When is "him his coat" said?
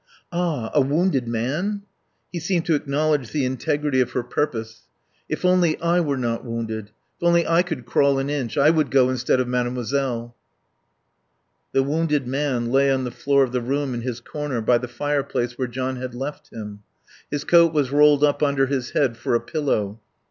16.51-17.71